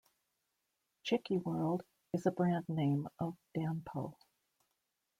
Chicky 1.03 1.37
World 1.37 1.83
is 2.11 2.25
a 2.25 2.31
brand 2.31 2.67
name 2.67 3.07
of 3.19 3.37
Danpo. 3.55 4.15